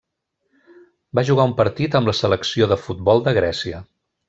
Va 1.19 1.25
jugar 1.27 1.45
un 1.49 1.53
partit 1.59 1.99
amb 2.01 2.11
la 2.11 2.17
selecció 2.21 2.69
de 2.73 2.79
futbol 2.87 3.23
de 3.29 3.37
Grècia. 3.41 3.85